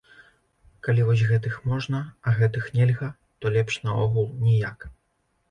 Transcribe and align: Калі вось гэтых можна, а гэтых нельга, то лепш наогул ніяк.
Калі 0.87 1.03
вось 1.09 1.23
гэтых 1.31 1.59
можна, 1.73 1.99
а 2.27 2.33
гэтых 2.41 2.71
нельга, 2.79 3.11
то 3.41 3.45
лепш 3.59 3.79
наогул 3.85 4.27
ніяк. 4.49 4.91